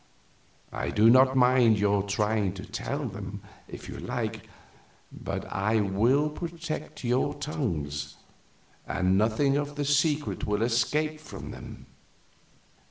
[0.73, 4.49] I do not mind your trying to tell them, if you like,
[5.11, 8.15] but I will protect your tongues,
[8.87, 11.85] and nothing of the secret will escape from them."